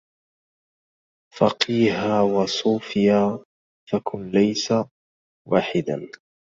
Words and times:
فقيها 1.37 2.21
وصوفيا 2.21 3.39
فكن 3.89 4.29
ليس 4.31 4.73
واحدا 5.47 6.07